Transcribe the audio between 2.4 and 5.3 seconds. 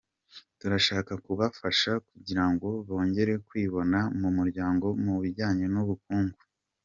ngo bongere kwibona mu muryango mu